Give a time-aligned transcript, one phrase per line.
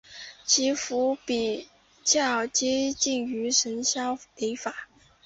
[0.47, 1.67] 其符箓比
[2.03, 4.89] 较接近于神霄雷法。